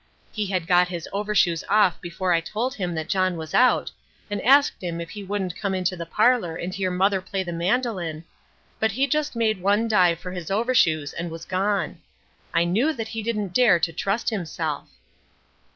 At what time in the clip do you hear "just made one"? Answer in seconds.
9.05-9.87